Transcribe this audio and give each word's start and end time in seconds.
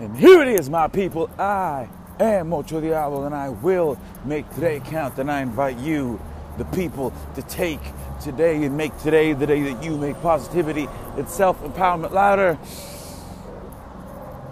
And 0.00 0.16
here 0.16 0.40
it 0.42 0.46
is, 0.46 0.70
my 0.70 0.86
people. 0.86 1.28
I 1.40 1.88
am 2.20 2.50
Mocho 2.50 2.80
Diablo, 2.80 3.24
and 3.24 3.34
I 3.34 3.48
will 3.48 3.98
make 4.24 4.48
today 4.54 4.78
count. 4.78 5.18
And 5.18 5.28
I 5.28 5.42
invite 5.42 5.76
you, 5.78 6.20
the 6.56 6.64
people, 6.66 7.12
to 7.34 7.42
take 7.42 7.80
today 8.22 8.62
and 8.62 8.76
make 8.76 8.96
today 8.98 9.32
the 9.32 9.44
day 9.44 9.60
that 9.62 9.82
you 9.82 9.98
make 9.98 10.20
positivity 10.22 10.88
and 11.16 11.28
self 11.28 11.60
empowerment 11.62 12.12
louder. 12.12 12.56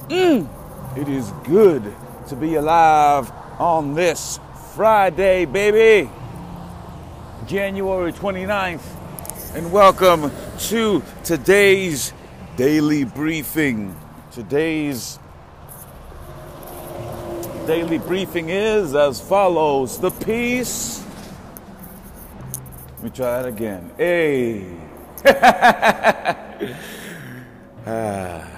Mm, 0.08 0.48
it 0.98 1.08
is 1.08 1.30
good 1.44 1.94
to 2.26 2.34
be 2.34 2.56
alive 2.56 3.30
on 3.60 3.94
this 3.94 4.40
Friday, 4.74 5.44
baby. 5.44 6.10
January 7.46 8.12
29th. 8.12 8.82
And 9.54 9.70
welcome 9.70 10.32
to 10.58 11.04
today's 11.22 12.12
daily 12.56 13.04
briefing. 13.04 13.94
Today's 14.32 15.20
daily 17.66 17.98
briefing 17.98 18.48
is 18.48 18.94
as 18.94 19.20
follows 19.20 19.98
The 19.98 20.12
peace. 20.12 21.04
Let 22.94 23.02
me 23.02 23.10
try 23.10 23.42
that 23.42 23.46
again. 23.46 23.90
Hey. 23.96 24.76
ah, 27.86 28.48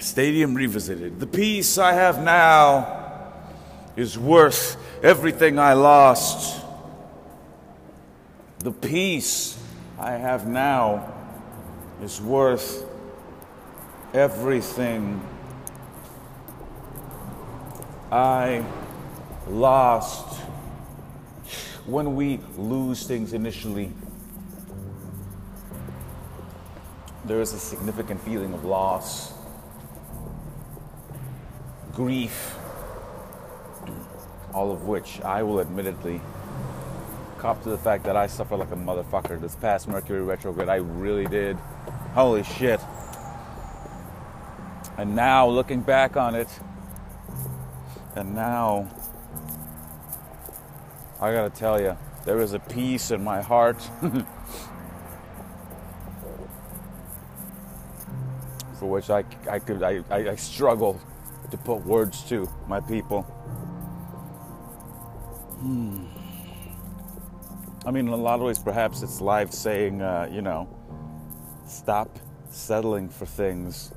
stadium 0.00 0.54
revisited. 0.54 1.20
The 1.20 1.28
peace 1.28 1.78
I 1.78 1.92
have 1.92 2.24
now 2.24 3.34
is 3.94 4.18
worth 4.18 4.76
everything 5.00 5.60
I 5.60 5.74
lost. 5.74 6.64
The 8.58 8.72
peace 8.72 9.56
I 9.96 10.12
have 10.12 10.48
now 10.48 11.14
is 12.02 12.20
worth 12.20 12.84
everything 14.12 15.22
I 18.10 18.64
lost. 19.48 20.40
When 21.86 22.16
we 22.16 22.40
lose 22.56 23.06
things 23.06 23.32
initially, 23.32 23.92
there 27.24 27.40
is 27.40 27.52
a 27.52 27.58
significant 27.58 28.20
feeling 28.22 28.54
of 28.54 28.64
loss, 28.64 29.32
grief, 31.92 32.56
all 34.52 34.72
of 34.72 34.84
which 34.84 35.20
I 35.22 35.42
will 35.42 35.60
admittedly 35.60 36.20
cop 37.38 37.62
to 37.64 37.70
the 37.70 37.78
fact 37.78 38.04
that 38.04 38.16
I 38.16 38.26
suffer 38.26 38.56
like 38.56 38.70
a 38.70 38.76
motherfucker. 38.76 39.40
This 39.40 39.54
past 39.56 39.88
Mercury 39.88 40.22
retrograde, 40.22 40.68
I 40.68 40.76
really 40.76 41.26
did. 41.26 41.56
Holy 42.14 42.42
shit. 42.42 42.80
And 44.96 45.14
now, 45.14 45.46
looking 45.46 45.82
back 45.82 46.16
on 46.16 46.34
it, 46.34 46.48
and 48.16 48.34
now, 48.34 48.88
I 51.20 51.32
gotta 51.32 51.50
tell 51.50 51.80
you, 51.80 51.96
there 52.24 52.40
is 52.40 52.54
a 52.54 52.58
peace 52.58 53.10
in 53.10 53.22
my 53.22 53.40
heart. 53.42 53.80
for 58.78 58.90
which 58.90 59.10
I, 59.10 59.24
I 59.50 59.58
could 59.58 59.82
I, 59.82 60.02
I, 60.10 60.36
struggle 60.36 61.00
to 61.50 61.56
put 61.56 61.84
words 61.86 62.22
to 62.24 62.48
my 62.66 62.80
people. 62.80 63.22
Hmm. 65.60 66.04
I 67.86 67.90
mean, 67.90 68.06
in 68.08 68.12
a 68.12 68.16
lot 68.16 68.40
of 68.40 68.46
ways, 68.46 68.58
perhaps 68.58 69.02
it's 69.02 69.20
life 69.20 69.52
saying, 69.52 70.02
uh, 70.02 70.28
you 70.30 70.42
know, 70.42 70.68
stop 71.66 72.18
settling 72.50 73.08
for 73.08 73.24
things 73.24 73.92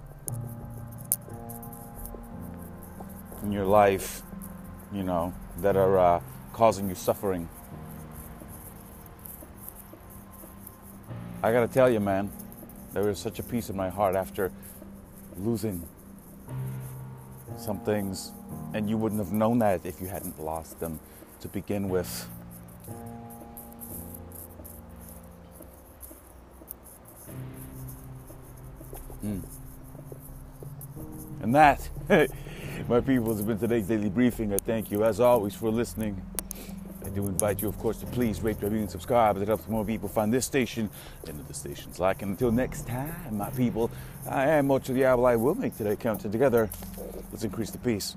in 3.44 3.52
your 3.52 3.66
life, 3.66 4.22
you 4.94 5.04
know, 5.04 5.34
that 5.58 5.76
are 5.76 5.98
uh, 5.98 6.22
causing 6.54 6.90
you 6.90 6.96
suffering. 6.96 7.48
I 11.42 11.52
gotta 11.52 11.68
tell 11.68 11.90
you, 11.90 12.00
man, 12.00 12.32
there 12.94 13.10
is 13.10 13.20
such 13.20 13.40
a 13.40 13.44
peace 13.44 13.70
in 13.70 13.78
my 13.78 13.90
heart 13.90 14.16
after 14.16 14.52
losing 15.38 15.88
some 17.58 17.80
things, 17.80 18.32
and 18.74 18.90
you 18.90 18.98
wouldn't 18.98 19.20
have 19.20 19.32
known 19.32 19.60
that 19.60 19.86
if 19.86 20.02
you 20.02 20.08
hadn't 20.08 20.40
lost 20.40 20.80
them 20.80 21.00
to 21.42 21.48
begin 21.48 21.90
with. 21.90 22.30
Mm. 29.24 29.44
And 31.42 31.56
that, 31.56 31.90
my 32.90 33.00
people, 33.00 33.28
this 33.28 33.38
has 33.38 33.46
been 33.46 33.60
today's 33.60 33.86
daily 33.86 34.10
briefing. 34.10 34.52
I 34.52 34.58
thank 34.58 34.90
you, 34.90 35.04
as 35.04 35.20
always, 35.20 35.54
for 35.54 35.70
listening. 35.70 36.20
I 37.06 37.10
do 37.10 37.28
invite 37.28 37.62
you, 37.62 37.68
of 37.68 37.78
course, 37.78 38.00
to 38.00 38.08
please 38.08 38.42
rate, 38.42 38.58
review, 38.64 38.80
and 38.80 38.90
subscribe. 38.90 39.38
It 39.38 39.48
helps 39.48 39.68
more 39.68 39.86
people 39.86 40.10
find 40.10 40.34
this 40.34 40.48
station 40.48 40.90
and 41.28 41.48
the 41.48 41.54
stations 41.54 42.00
like. 42.00 42.24
And 42.24 42.32
until 42.32 42.52
next 42.52 42.88
time, 42.88 43.38
my 43.38 43.52
people, 43.52 43.92
I 44.28 44.48
am 44.48 44.68
Mocho 44.68 44.92
Diablo. 44.92 45.26
I 45.26 45.36
will 45.36 45.54
make 45.54 45.78
today 45.78 45.96
count. 45.98 46.22
together, 46.22 46.68
let's 47.32 47.44
increase 47.44 47.70
the 47.70 47.78
peace. 47.78 48.16